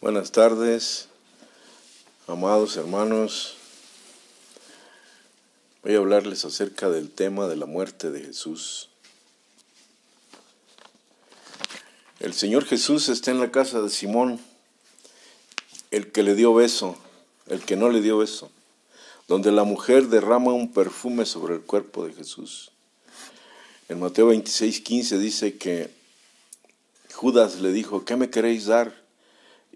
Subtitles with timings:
[0.00, 1.08] Buenas tardes,
[2.28, 3.56] amados hermanos.
[5.82, 8.90] Voy a hablarles acerca del tema de la muerte de Jesús.
[12.20, 14.38] El Señor Jesús está en la casa de Simón,
[15.90, 16.96] el que le dio beso,
[17.48, 18.52] el que no le dio beso,
[19.26, 22.70] donde la mujer derrama un perfume sobre el cuerpo de Jesús.
[23.88, 25.90] En Mateo 26, 15 dice que
[27.12, 29.07] Judas le dijo, ¿qué me queréis dar?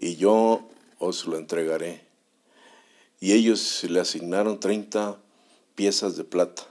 [0.03, 0.67] Y yo
[0.99, 2.01] os lo entregaré.
[3.21, 5.17] Y ellos le asignaron 30
[5.75, 6.67] piezas de plata.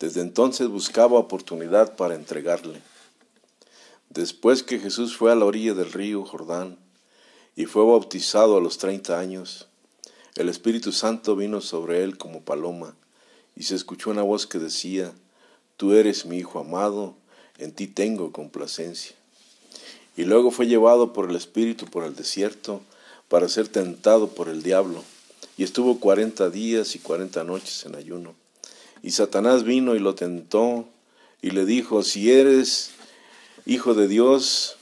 [0.00, 2.82] Desde entonces buscaba oportunidad para entregarle.
[4.08, 6.78] Después que Jesús fue a la orilla del río Jordán
[7.54, 9.68] y fue bautizado a los 30 años,
[10.34, 12.96] el Espíritu Santo vino sobre él como paloma
[13.54, 15.14] y se escuchó una voz que decía,
[15.76, 17.14] Tú eres mi Hijo amado,
[17.58, 19.19] en ti tengo complacencia.
[20.20, 22.82] Y luego fue llevado por el Espíritu por el desierto
[23.30, 25.02] para ser tentado por el diablo.
[25.56, 28.34] Y estuvo cuarenta días y cuarenta noches en ayuno.
[29.02, 30.86] Y Satanás vino y lo tentó
[31.40, 32.90] y le dijo, si eres
[33.64, 34.76] hijo de Dios,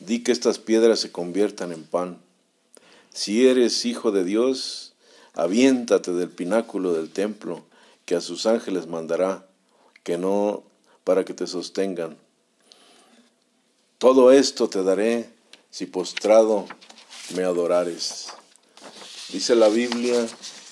[0.00, 2.18] di que estas piedras se conviertan en pan.
[3.10, 4.92] Si eres hijo de Dios,
[5.32, 7.64] aviéntate del pináculo del templo,
[8.04, 9.46] que a sus ángeles mandará,
[10.02, 10.62] que no
[11.04, 12.18] para que te sostengan.
[13.98, 15.30] Todo esto te daré
[15.70, 16.66] si postrado
[17.34, 18.26] me adorares.
[19.30, 20.26] Dice la Biblia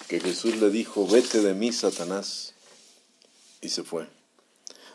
[0.09, 2.55] que Jesús le dijo, vete de mí, Satanás,
[3.61, 4.07] y se fue.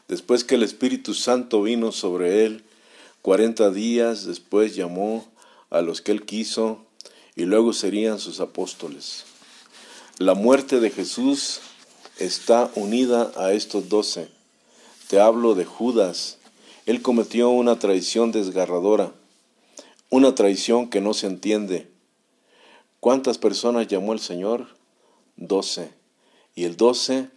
[0.08, 2.64] Después que el Espíritu Santo vino sobre él,
[3.22, 5.28] cuarenta días después llamó
[5.70, 6.86] a los que él quiso,
[7.36, 9.26] y luego serían sus apóstoles.
[10.18, 11.60] La muerte de Jesús
[12.18, 14.30] está unida a estos doce.
[15.08, 16.37] Te hablo de Judas,
[16.88, 19.12] él cometió una traición desgarradora,
[20.10, 21.90] una traición que no se entiende.
[23.02, 24.70] ¿Cuántas personas llamó el Señor?
[25.36, 25.92] Doce.
[26.56, 27.28] Y el doce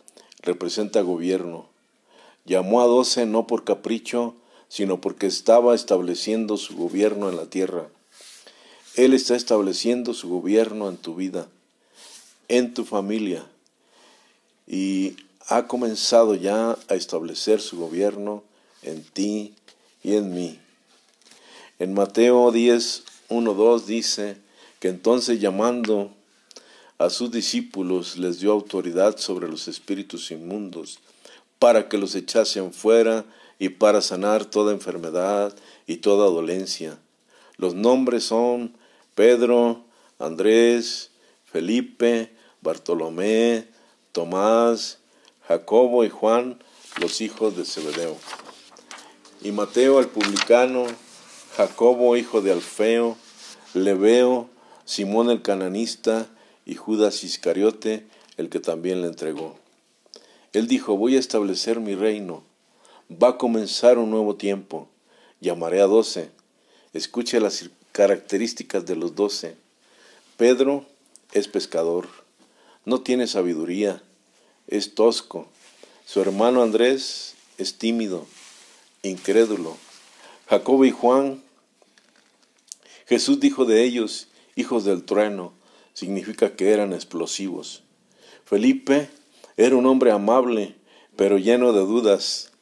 [0.41, 1.67] representa gobierno.
[2.45, 4.37] Llamó a doce no por capricho,
[4.69, 7.89] sino porque estaba estableciendo su gobierno en la tierra.
[8.95, 11.49] Él está estableciendo su gobierno en tu vida,
[12.47, 13.45] en tu familia,
[14.69, 15.17] y
[15.49, 18.45] ha comenzado ya a establecer su gobierno
[18.83, 19.55] en ti
[20.03, 20.59] y en mí.
[21.79, 24.37] En Mateo 10, 1, 2 dice
[24.79, 26.11] que entonces llamando
[26.99, 30.99] a sus discípulos les dio autoridad sobre los espíritus inmundos
[31.59, 33.25] para que los echasen fuera
[33.59, 35.55] y para sanar toda enfermedad
[35.87, 36.99] y toda dolencia.
[37.57, 38.75] Los nombres son
[39.15, 39.85] Pedro,
[40.19, 41.11] Andrés,
[41.45, 42.31] Felipe,
[42.63, 43.69] Bartolomé,
[44.13, 44.99] Tomás,
[45.47, 46.59] Jacobo y Juan,
[47.01, 48.17] los hijos de Zebedeo
[49.43, 50.87] y Mateo el publicano,
[51.57, 53.17] Jacobo hijo de Alfeo,
[53.75, 54.49] Leveo,
[54.85, 56.27] Simón el cananista
[56.67, 58.07] y Judas Iscariote,
[58.37, 59.57] el que también le entregó.
[60.53, 62.43] Él dijo, voy a establecer mi reino,
[63.11, 64.89] va a comenzar un nuevo tiempo,
[65.41, 66.31] llamaré a doce.
[66.93, 69.57] Escuche las características de los doce.
[70.37, 70.85] Pedro
[71.33, 72.09] es pescador,
[72.85, 74.03] no tiene sabiduría,
[74.67, 75.49] es tosco.
[76.05, 78.27] Su hermano Andrés es tímido,
[79.03, 79.77] incrédulo.
[80.49, 81.43] Jacobo y Juan,
[83.07, 85.53] Jesús dijo de ellos, hijos del trueno,
[85.95, 87.83] significa que eran explosivos.
[88.45, 89.09] Felipe
[89.57, 90.77] era un hombre amable,
[91.17, 92.53] pero lleno de dudas.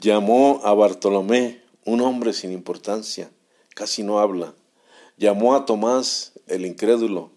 [0.00, 3.30] Llamó a Bartolomé, un hombre sin importancia,
[3.74, 4.54] casi no habla.
[5.16, 7.30] Llamó a Tomás, el incrédulo.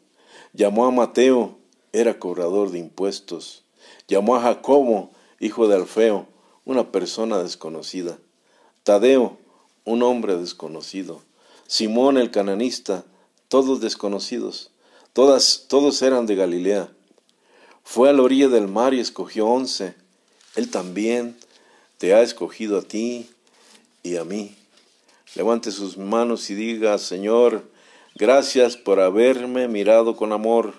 [0.53, 1.57] Llamó a Mateo,
[1.93, 3.63] era cobrador de impuestos.
[4.07, 6.27] Llamó a Jacobo, hijo de Alfeo,
[6.66, 8.18] una persona desconocida.
[8.84, 9.38] Tadeo,
[9.86, 11.22] un hombre desconocido.
[11.68, 13.06] Simón el cananista,
[13.47, 14.72] todos desconocidos.
[15.14, 16.90] Todas, todos eran de Galilea.
[17.84, 19.96] Fue a la orilla del mar y escogió once.
[20.56, 21.38] Él también
[21.97, 23.30] te ha escogido a ti
[24.03, 24.56] y a mí.
[25.35, 27.70] Levante sus manos y diga, Señor,
[28.16, 30.73] gracias por haberme mirado con amor.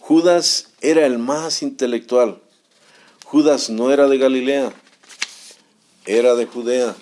[0.00, 2.41] Judas era el más intelectual.
[3.32, 4.74] Judas no era de Galilea,
[6.04, 6.94] era de Judea.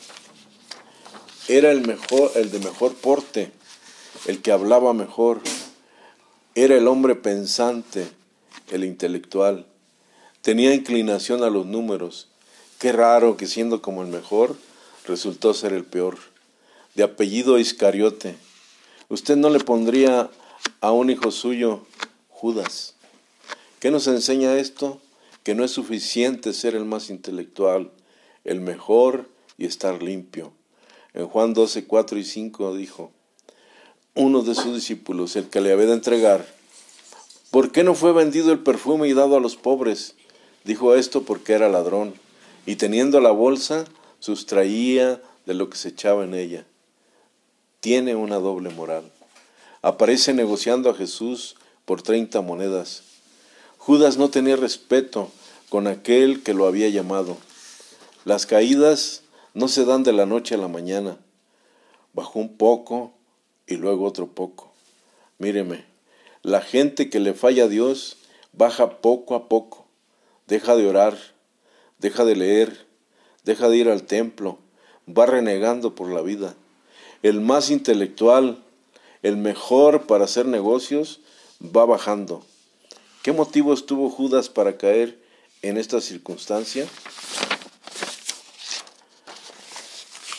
[1.49, 3.51] Era el mejor, el de mejor porte,
[4.27, 5.41] el que hablaba mejor.
[6.55, 8.07] Era el hombre pensante,
[8.71, 9.67] el intelectual.
[10.41, 12.29] Tenía inclinación a los números.
[12.79, 14.55] Qué raro que siendo como el mejor,
[15.09, 16.19] resultó ser el peor.
[16.95, 18.37] De apellido Iscariote.
[19.09, 20.31] Usted no le pondría
[20.81, 21.85] a un hijo suyo
[22.29, 22.95] Judas.
[23.81, 25.01] ¿Qué nos enseña esto?
[25.43, 27.91] Que no es suficiente ser el más intelectual,
[28.45, 29.29] el mejor
[29.59, 30.53] y estar limpio.
[31.15, 33.11] En Juan 12, 4 y 5 dijo,
[34.15, 36.47] uno de sus discípulos, el que le había de entregar,
[37.51, 40.15] ¿por qué no fue vendido el perfume y dado a los pobres?
[40.65, 42.15] Dijo esto porque era ladrón,
[42.67, 43.85] y teniendo la bolsa,
[44.19, 46.67] sustraía de lo que se echaba en ella.
[47.81, 49.11] Tiene una doble moral.
[49.83, 51.57] Aparece negociando a Jesús
[51.87, 53.03] por treinta monedas.
[53.91, 55.33] Judas no tenía respeto
[55.69, 57.37] con aquel que lo había llamado.
[58.25, 59.23] Las caídas
[59.53, 61.19] no se dan de la noche a la mañana.
[62.13, 63.13] Bajó un poco
[63.67, 64.73] y luego otro poco.
[65.39, 65.87] Míreme,
[66.43, 68.19] la gente que le falla a Dios
[68.53, 69.89] baja poco a poco.
[70.47, 71.19] Deja de orar,
[71.99, 72.87] deja de leer,
[73.43, 74.59] deja de ir al templo,
[75.09, 76.55] va renegando por la vida.
[77.25, 78.63] El más intelectual,
[79.25, 81.19] el mejor para hacer negocios,
[81.61, 82.45] va bajando.
[83.23, 85.21] ¿Qué motivos tuvo Judas para caer
[85.61, 86.87] en esta circunstancia?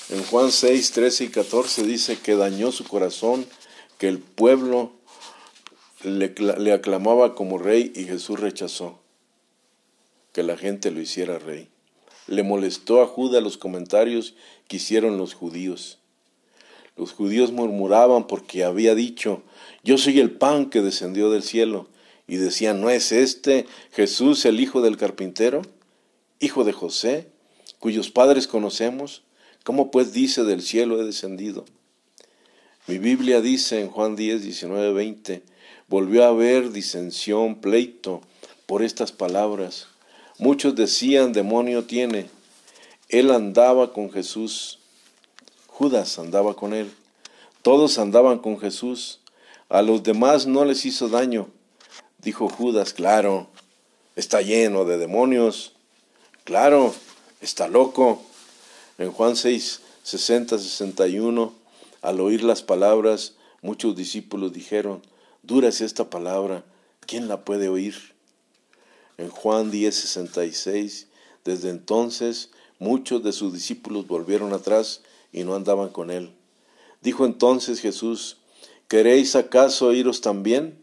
[0.09, 3.45] En Juan 6, 13 y 14 dice que dañó su corazón,
[3.99, 4.93] que el pueblo
[6.03, 8.99] le, le, aclamaba como rey y Jesús rechazó
[10.33, 11.69] que la gente lo hiciera rey.
[12.25, 14.33] Le molestó a Judas los comentarios
[14.67, 15.99] que hicieron los judíos.
[16.97, 19.43] Los judíos murmuraban porque había dicho,
[19.83, 21.90] yo soy el pan que descendió del cielo.
[22.31, 25.63] Y decían, ¿no es este Jesús el hijo del carpintero,
[26.39, 27.27] hijo de José,
[27.77, 29.23] cuyos padres conocemos?
[29.65, 31.65] ¿Cómo pues dice del cielo he descendido?
[32.87, 35.43] Mi Biblia dice en Juan 10, 19, 20,
[35.89, 38.21] volvió a haber disensión, pleito
[38.65, 39.87] por estas palabras.
[40.37, 42.29] Muchos decían, demonio tiene.
[43.09, 44.79] Él andaba con Jesús.
[45.67, 46.93] Judas andaba con él.
[47.61, 49.19] Todos andaban con Jesús.
[49.67, 51.49] A los demás no les hizo daño.
[52.21, 53.47] Dijo Judas, claro,
[54.15, 55.73] está lleno de demonios.
[56.43, 56.93] Claro,
[57.41, 58.21] está loco.
[58.99, 61.51] En Juan 6, 60, 61,
[62.03, 63.33] al oír las palabras,
[63.63, 65.01] muchos discípulos dijeron,
[65.41, 66.63] dura es esta palabra,
[67.07, 68.13] ¿quién la puede oír?
[69.17, 71.07] En Juan 10, 66,
[71.43, 75.01] desde entonces muchos de sus discípulos volvieron atrás
[75.31, 76.31] y no andaban con él.
[77.01, 78.37] Dijo entonces Jesús,
[78.87, 80.79] ¿queréis acaso iros también?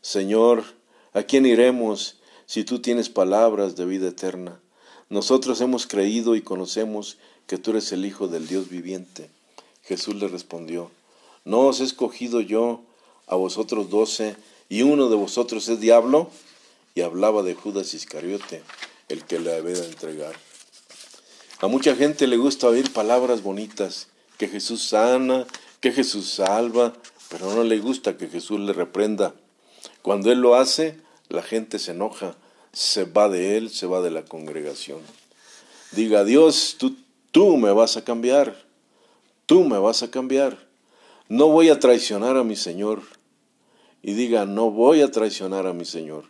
[0.00, 0.75] Señor,
[1.16, 4.60] ¿a quién iremos si tú tienes palabras de vida eterna?
[5.08, 7.16] Nosotros hemos creído y conocemos
[7.46, 9.30] que tú eres el Hijo del Dios viviente.
[9.82, 10.90] Jesús le respondió,
[11.46, 12.82] ¿no os he escogido yo
[13.26, 14.36] a vosotros doce
[14.68, 16.30] y uno de vosotros es diablo?
[16.94, 18.62] Y hablaba de Judas Iscariote,
[19.08, 20.34] el que le había de entregar.
[21.60, 25.46] A mucha gente le gusta oír palabras bonitas, que Jesús sana,
[25.80, 26.92] que Jesús salva,
[27.30, 29.34] pero no le gusta que Jesús le reprenda.
[30.02, 32.36] Cuando Él lo hace, la gente se enoja,
[32.72, 35.00] se va de Él, se va de la congregación.
[35.92, 36.96] Diga, Dios, tú
[37.36, 38.56] Tú me vas a cambiar,
[39.44, 40.56] tú me vas a cambiar.
[41.28, 43.02] No voy a traicionar a mi Señor.
[44.00, 46.24] Y diga, no voy a traicionar a mi Señor.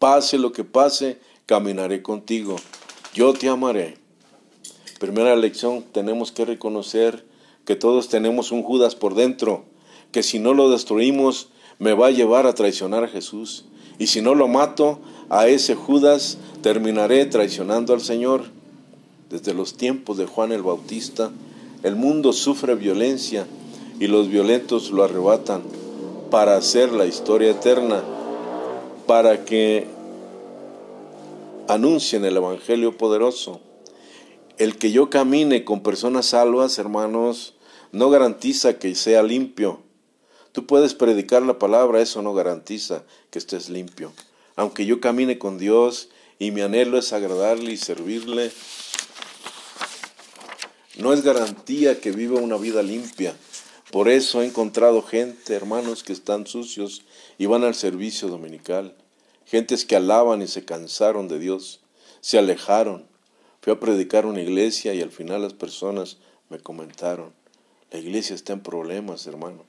[0.00, 2.56] Pase lo que pase, caminaré contigo.
[3.14, 3.98] Yo te amaré.
[4.98, 7.24] Primera lección, tenemos que reconocer
[7.64, 9.64] que todos tenemos un Judas por dentro,
[10.10, 13.66] que si no lo destruimos, me va a llevar a traicionar a Jesús.
[13.98, 18.44] Y si no lo mato, a ese Judas terminaré traicionando al Señor.
[19.30, 21.30] Desde los tiempos de Juan el Bautista,
[21.82, 23.46] el mundo sufre violencia
[24.00, 25.62] y los violentos lo arrebatan
[26.30, 28.02] para hacer la historia eterna,
[29.06, 29.86] para que
[31.68, 33.60] anuncien el Evangelio poderoso.
[34.56, 37.54] El que yo camine con personas salvas, hermanos,
[37.92, 39.80] no garantiza que sea limpio.
[40.52, 44.12] Tú puedes predicar la palabra, eso no garantiza que estés limpio.
[44.56, 48.50] Aunque yo camine con Dios y mi anhelo es agradarle y servirle,
[50.96, 53.36] no es garantía que viva una vida limpia.
[53.92, 57.04] Por eso he encontrado gente, hermanos, que están sucios
[57.38, 58.96] y van al servicio dominical.
[59.46, 61.80] Gentes que alaban y se cansaron de Dios,
[62.20, 63.06] se alejaron.
[63.62, 67.32] Fui a predicar una iglesia y al final las personas me comentaron,
[67.90, 69.64] la iglesia está en problemas, hermano.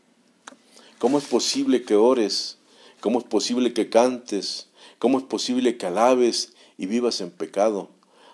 [0.99, 2.57] ¿Cómo es posible que ores?
[2.99, 4.67] ¿Cómo es posible que cantes?
[4.99, 7.89] ¿Cómo es posible que alabes y vivas en pecado,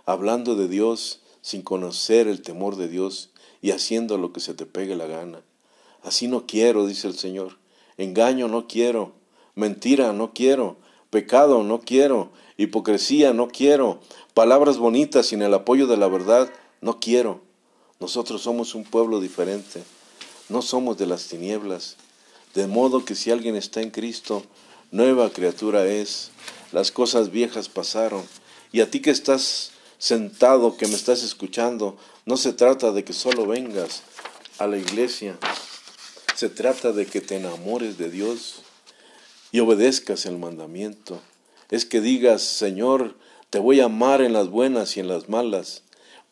[0.06, 3.30] hablando de Dios sin conocer el temor de Dios
[3.62, 5.42] y haciendo lo que se te pegue la gana.
[6.02, 7.58] Así no quiero, dice el Señor.
[7.98, 9.14] Engaño no quiero,
[9.54, 10.78] mentira no quiero,
[11.10, 14.00] pecado no quiero, hipocresía no quiero,
[14.34, 17.42] palabras bonitas sin el apoyo de la verdad no quiero.
[18.00, 19.84] Nosotros somos un pueblo diferente,
[20.50, 21.98] no somos de las tinieblas.
[22.56, 24.44] De modo que si alguien está en Cristo,
[24.90, 26.32] nueva criatura es.
[26.72, 28.24] Las cosas viejas pasaron.
[28.72, 33.12] Y a ti que estás sentado que me estás escuchando, no se trata de que
[33.12, 34.04] solo vengas
[34.58, 35.38] a la iglesia.
[36.36, 38.62] Se trata de que te enamores de Dios
[39.52, 41.20] y obedezcas el mandamiento.
[41.70, 43.16] Es que digas, Señor,
[43.50, 45.84] te voy a amar en las buenas y en las malas.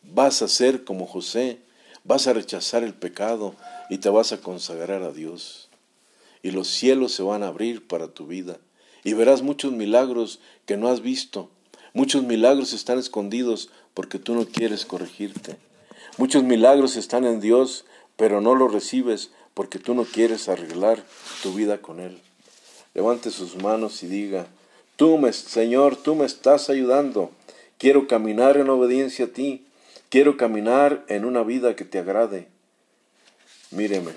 [0.02, 1.58] Vas a ser como José,
[2.02, 3.54] vas a rechazar el pecado
[3.90, 5.63] y te vas a consagrar a Dios.
[6.44, 8.58] Y los cielos se van a abrir para tu vida.
[9.02, 11.48] Y verás muchos milagros que no has visto.
[11.94, 15.56] Muchos milagros están escondidos porque tú no quieres corregirte.
[16.18, 17.86] Muchos milagros están en Dios,
[18.16, 21.02] pero no los recibes porque tú no quieres arreglar
[21.42, 22.18] tu vida con Él.
[22.92, 24.46] Levante sus manos y diga,
[24.96, 27.30] Tú, me, Señor, tú me estás ayudando.
[27.78, 29.64] Quiero caminar en obediencia a ti.
[30.10, 32.48] Quiero caminar en una vida que te agrade.
[33.70, 34.12] Míreme,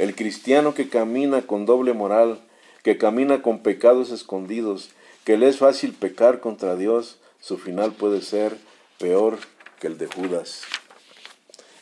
[0.00, 2.40] el cristiano que camina con doble moral,
[2.82, 4.88] que camina con pecados escondidos,
[5.24, 8.56] que le es fácil pecar contra Dios, su final puede ser
[8.98, 9.38] peor
[9.78, 10.62] que el de Judas.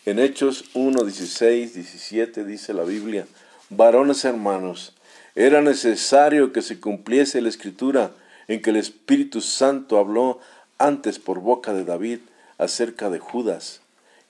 [0.05, 3.29] En Hechos 1, 16, 17 dice la Biblia,
[3.71, 4.95] varones hermanos,
[5.37, 8.11] era necesario que se cumpliese la escritura
[8.49, 10.41] en que el Espíritu Santo habló
[10.79, 12.19] antes por boca de David
[12.59, 13.81] acerca de Judas,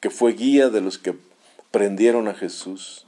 [0.00, 1.14] que fue guía de los que
[1.70, 3.06] prendieron a Jesús.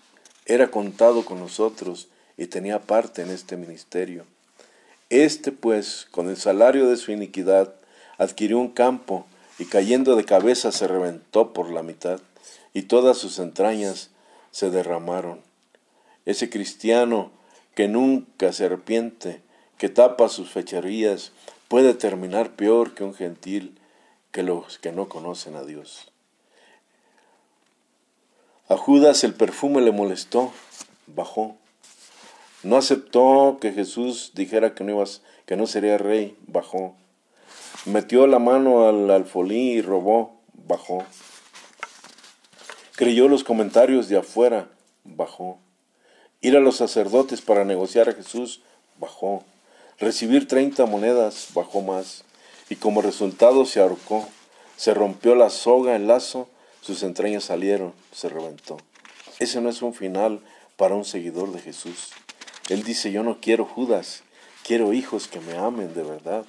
[0.51, 4.25] Era contado con nosotros y tenía parte en este ministerio.
[5.09, 7.73] Este pues, con el salario de su iniquidad,
[8.19, 9.27] adquirió un campo
[9.61, 12.19] y cayendo de cabeza se reventó por la mitad
[12.75, 14.11] y todas sus entrañas
[14.51, 15.41] se derramaron.
[16.27, 17.31] Ese cristiano
[17.77, 19.43] que nunca se arrepiente,
[19.79, 21.31] que tapa sus fecherías,
[21.69, 23.79] puede terminar peor que un gentil
[24.33, 26.11] que los que no conocen a Dios.
[28.71, 30.53] A Judas el perfume le molestó,
[31.09, 31.57] bajó.
[32.63, 35.03] No aceptó que Jesús dijera que no,
[35.45, 36.95] que no sería rey, bajó.
[37.85, 40.37] Metió la mano al alfolí y robó,
[40.69, 41.03] bajó.
[42.95, 44.69] Creyó los comentarios de afuera,
[45.03, 45.59] bajó.
[46.41, 48.63] Ir a los sacerdotes para negociar a Jesús,
[49.01, 49.43] bajó.
[49.99, 52.23] Recibir treinta monedas, bajó más.
[52.69, 54.29] Y como resultado se ahorcó.
[54.77, 56.49] Se rompió la soga, el lazo,
[56.81, 58.79] sus entrañas salieron, se reventó.
[59.39, 60.41] Ese no es un final
[60.77, 62.11] para un seguidor de Jesús.
[62.69, 64.23] Él dice, yo no quiero Judas,
[64.65, 66.45] quiero hijos que me amen de verdad,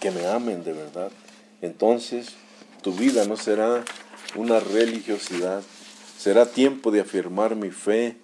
[0.00, 1.10] que me amen de verdad.
[1.62, 2.34] Entonces
[2.82, 3.84] tu vida no será
[4.34, 5.62] una religiosidad,
[6.18, 8.16] Será tiempo de afirmar mi fe.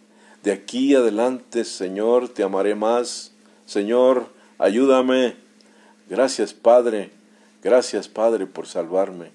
[0.42, 3.32] De aquí adelante, Señor, te amaré más.
[3.66, 5.36] Señor, ayúdame.
[6.08, 7.10] Gracias, Padre.
[7.62, 9.30] Gracias, Padre, por salvarme.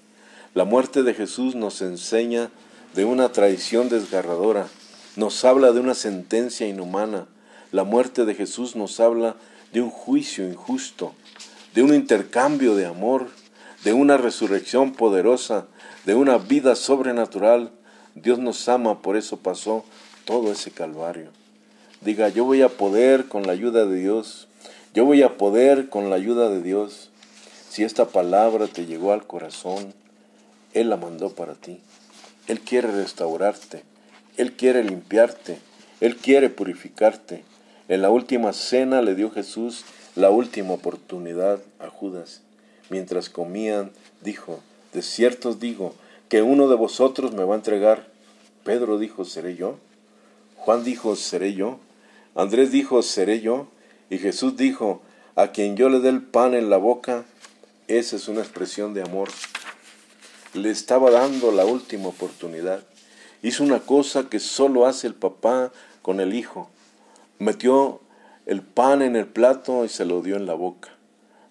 [0.58, 2.50] La muerte de Jesús nos enseña
[2.92, 4.66] de una traición desgarradora.
[5.14, 7.28] Nos habla de una sentencia inhumana.
[7.70, 9.36] La muerte de Jesús nos habla
[9.72, 11.14] de un juicio injusto,
[11.76, 13.28] de un intercambio de amor,
[13.84, 15.66] de una resurrección poderosa,
[16.06, 17.70] de una vida sobrenatural
[18.16, 19.84] Dios nos ama, por eso pasó
[20.24, 21.30] todo ese calvario.
[22.00, 24.48] Diga, yo voy a poder con la ayuda de Dios.
[24.92, 27.10] Yo voy a poder con la ayuda de Dios.
[27.70, 29.94] Si esta palabra te llegó al corazón,
[30.74, 31.80] Él la mandó para ti.
[32.46, 33.82] Él quiere restaurarte.
[34.36, 35.58] Él quiere limpiarte.
[36.00, 37.44] Él quiere purificarte.
[37.88, 39.84] En la última cena le dio Jesús
[40.14, 42.42] la última oportunidad a Judas.
[42.90, 44.60] Mientras comían, dijo,
[44.92, 45.94] de cierto os digo,
[46.28, 48.06] que uno de vosotros me va a entregar.
[48.64, 49.78] Pedro dijo, ¿seré yo?
[50.56, 51.78] Juan dijo, ¿seré yo?
[52.34, 53.68] Andrés dijo, ¿seré yo?
[54.10, 55.02] Y Jesús dijo,
[55.36, 57.24] a quien yo le dé el pan en la boca,
[57.86, 59.28] esa es una expresión de amor.
[60.54, 62.82] Le estaba dando la última oportunidad.
[63.42, 66.70] Hizo una cosa que solo hace el papá con el hijo.
[67.38, 68.00] Metió
[68.46, 70.90] el pan en el plato y se lo dio en la boca.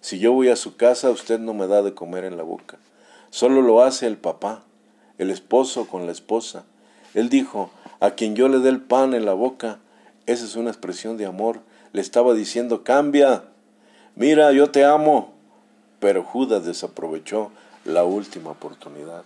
[0.01, 2.77] Si yo voy a su casa, usted no me da de comer en la boca.
[3.30, 4.63] Solo lo hace el papá
[5.18, 6.66] el esposo con la esposa.
[7.13, 9.80] Él dijo, a quien yo le dé el pan en la boca,
[10.25, 11.62] esa es una expresión de amor.
[11.94, 13.46] Le estaba diciendo, cambia,
[14.16, 15.34] mira, yo te amo.
[16.00, 17.51] Pero Judas desaprovechó
[17.88, 19.24] la última oportunidad.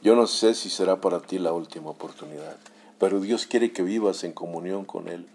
[0.00, 2.56] Yo no sé si será para ti la última oportunidad,
[2.98, 5.26] pero Dios quiere que vivas en comunión con Él.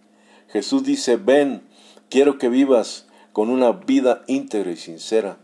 [0.49, 1.61] Jesús dice, ven,
[2.09, 5.37] quiero que vivas con una vida íntegra y sincera.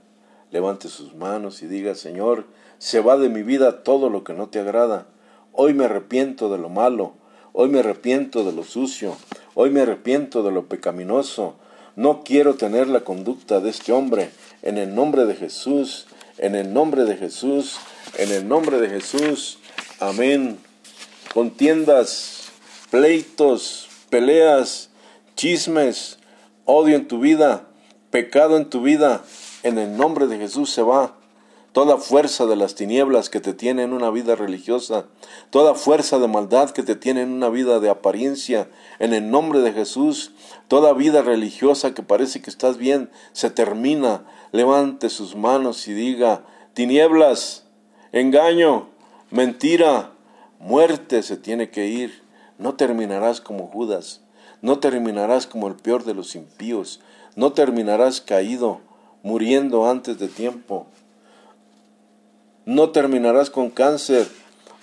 [0.51, 2.47] Levante sus manos y diga, Señor,
[2.79, 5.05] se va de mi vida todo lo que no te agrada.
[5.53, 7.13] Hoy me arrepiento de lo malo,
[7.53, 9.15] hoy me arrepiento de lo sucio,
[9.53, 11.55] hoy me arrepiento de lo pecaminoso.
[11.95, 14.31] No quiero tener la conducta de este hombre.
[14.63, 16.07] En el nombre de Jesús,
[16.39, 17.77] en el nombre de Jesús,
[18.17, 19.59] en el nombre de Jesús.
[19.99, 20.57] Amén.
[21.33, 22.49] Contiendas,
[22.89, 24.89] pleitos, peleas,
[25.35, 26.17] chismes,
[26.65, 27.67] odio en tu vida,
[28.09, 29.23] pecado en tu vida,
[29.63, 31.18] en el nombre de Jesús se va
[31.71, 35.05] toda fuerza de las tinieblas que te tiene en una vida religiosa,
[35.49, 39.59] toda fuerza de maldad que te tiene en una vida de apariencia, en el nombre
[39.59, 40.31] de Jesús,
[40.67, 44.25] toda vida religiosa que parece que estás bien, se termina.
[44.51, 47.65] Levante sus manos y diga, tinieblas,
[48.11, 48.89] engaño,
[49.29, 50.13] mentira,
[50.59, 52.23] muerte se tiene que ir.
[52.57, 54.21] No terminarás como Judas,
[54.61, 56.99] no terminarás como el peor de los impíos,
[57.35, 58.81] no terminarás caído,
[59.21, 60.87] muriendo antes de tiempo
[62.69, 64.27] no terminarás con cáncer,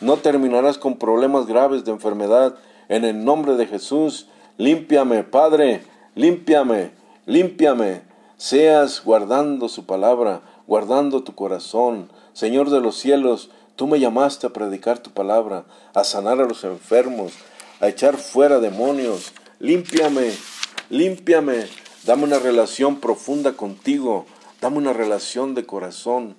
[0.01, 2.57] no terminarás con problemas graves de enfermedad.
[2.89, 4.27] En el nombre de Jesús,
[4.59, 5.85] límpiame, Padre,
[6.17, 6.91] límpiame,
[7.27, 8.03] límpiame.
[8.39, 12.11] Seas guardando su palabra, guardando tu corazón.
[12.33, 15.65] Señor de los cielos, tú me llamaste a predicar tu palabra,
[15.95, 17.35] a sanar a los enfermos,
[17.79, 19.33] a echar fuera demonios.
[19.61, 20.33] Límpiame,
[20.91, 21.69] límpiame.
[22.05, 24.27] Dame una relación profunda contigo.
[24.61, 26.35] Dame una relación de corazón.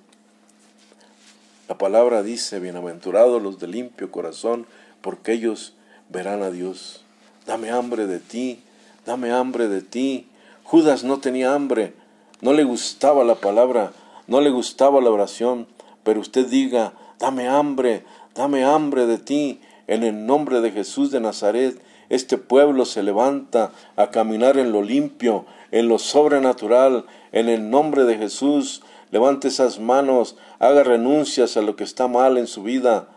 [1.68, 4.64] La palabra dice, bienaventurados los de limpio corazón,
[5.02, 5.74] porque ellos
[6.08, 7.04] verán a Dios.
[7.46, 8.62] Dame hambre de ti,
[9.04, 10.28] dame hambre de ti.
[10.64, 11.92] Judas no tenía hambre,
[12.40, 13.92] no le gustaba la palabra,
[14.26, 15.66] no le gustaba la oración,
[16.04, 18.02] pero usted diga, dame hambre,
[18.34, 19.60] dame hambre de ti.
[19.86, 24.82] En el nombre de Jesús de Nazaret, este pueblo se levanta a caminar en lo
[24.82, 31.62] limpio, en lo sobrenatural, en el nombre de Jesús levante esas manos, haga renuncias a
[31.62, 33.08] lo que está mal en su vida,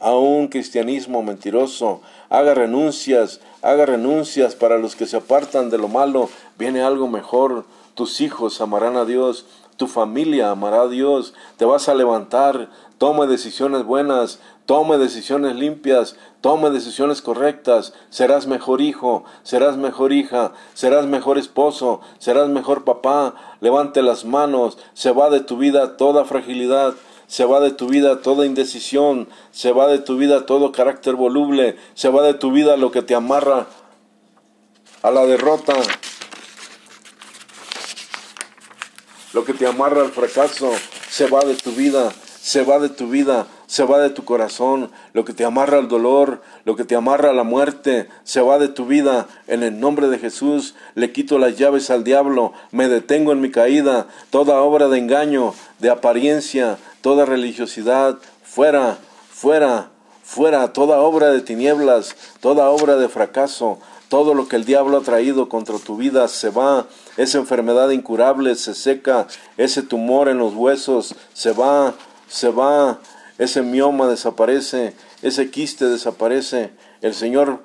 [0.00, 5.88] a un cristianismo mentiroso, haga renuncias, haga renuncias para los que se apartan de lo
[5.88, 9.46] malo, viene algo mejor, tus hijos amarán a Dios,
[9.76, 16.16] tu familia amará a Dios, te vas a levantar, tome decisiones buenas, tome decisiones limpias,
[16.40, 23.34] tome decisiones correctas, serás mejor hijo, serás mejor hija, serás mejor esposo, serás mejor papá,
[23.60, 26.94] levante las manos, se va de tu vida toda fragilidad,
[27.28, 31.76] se va de tu vida toda indecisión, se va de tu vida todo carácter voluble,
[31.94, 33.66] se va de tu vida lo que te amarra
[35.02, 35.74] a la derrota,
[39.32, 40.72] lo que te amarra al fracaso,
[41.08, 44.90] se va de tu vida, se va de tu vida, se va de tu corazón,
[45.12, 48.58] lo que te amarra al dolor, lo que te amarra a la muerte, se va
[48.58, 49.26] de tu vida.
[49.46, 53.50] En el nombre de Jesús le quito las llaves al diablo, me detengo en mi
[53.50, 58.98] caída, toda obra de engaño, de apariencia, toda religiosidad, fuera,
[59.30, 59.90] fuera,
[60.22, 65.02] fuera, toda obra de tinieblas, toda obra de fracaso, todo lo que el diablo ha
[65.02, 66.86] traído contra tu vida se va.
[67.16, 69.26] Esa enfermedad incurable se seca.
[69.56, 71.94] Ese tumor en los huesos se va,
[72.28, 72.98] se va.
[73.38, 74.94] Ese mioma desaparece.
[75.22, 76.70] Ese quiste desaparece.
[77.02, 77.60] El Señor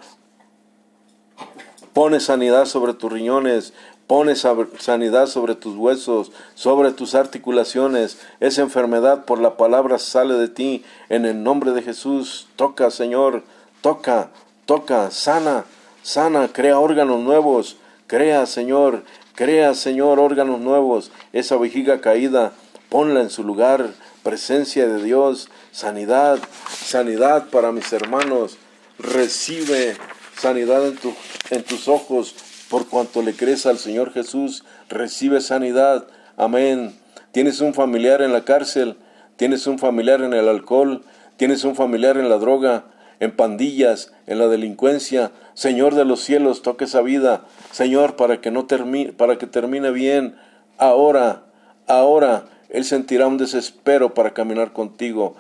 [1.94, 3.74] pone sanidad sobre tus riñones,
[4.08, 8.20] pone sanidad sobre tus huesos, sobre tus articulaciones.
[8.40, 10.84] Esa enfermedad por la palabra sale de ti.
[11.10, 13.44] En el nombre de Jesús, toca, Señor,
[13.82, 14.30] toca,
[14.66, 15.66] toca, sana,
[16.04, 19.04] sana, crea órganos nuevos, crea, Señor,
[19.36, 22.54] crea, Señor, órganos nuevos, esa vejiga caída,
[22.90, 23.92] ponla en su lugar,
[24.24, 28.58] presencia de Dios, sanidad, sanidad para mis hermanos,
[29.00, 29.96] recibe
[30.38, 31.14] sanidad en, tu,
[31.50, 32.36] en tus ojos,
[32.70, 36.08] por cuanto le crees al Señor Jesús, recibe sanidad,
[36.38, 36.96] amén.
[37.32, 38.98] Tienes un familiar en la cárcel,
[39.38, 41.04] tienes un familiar en el alcohol,
[41.38, 42.86] tienes un familiar en la droga,
[43.20, 45.32] en pandillas, en la delincuencia.
[45.54, 47.46] Señor de los cielos, toque esa vida.
[47.72, 50.36] Señor, para que no termine, para que termine bien.
[50.78, 51.44] Ahora,
[51.88, 55.36] ahora, Él sentirá un desespero para caminar contigo.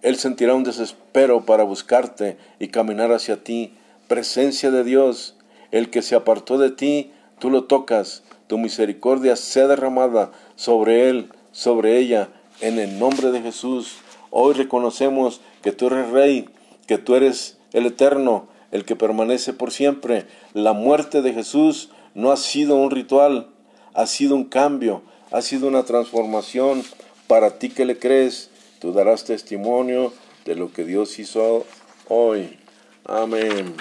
[0.00, 3.74] Él sentirá un desespero para buscarte y caminar hacia ti.
[4.06, 5.36] Presencia de Dios,
[5.72, 8.22] el que se apartó de ti, tú lo tocas.
[8.46, 12.28] Tu misericordia sea derramada sobre Él, sobre ella,
[12.60, 13.96] en el nombre de Jesús.
[14.30, 16.48] Hoy reconocemos que tú eres Rey,
[16.86, 20.26] que tú eres el eterno, el que permanece por siempre.
[20.54, 23.48] La muerte de Jesús no ha sido un ritual,
[23.94, 26.84] ha sido un cambio, ha sido una transformación.
[27.26, 30.12] Para ti que le crees, tú darás testimonio
[30.44, 31.64] de lo que Dios hizo
[32.08, 32.58] hoy.
[33.04, 33.74] Amén.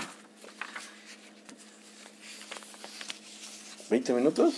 [3.89, 4.53] ¿20 minutos?